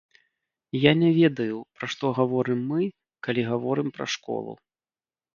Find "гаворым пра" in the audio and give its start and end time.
3.51-4.05